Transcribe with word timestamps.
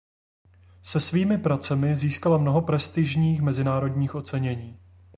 Se 0.81 0.99
svými 0.99 1.37
pracemi 1.37 1.95
získala 1.95 2.37
mnoho 2.37 2.61
prestižních 2.61 3.41
mezinárodních 3.41 4.15
ocenění. 4.15 4.79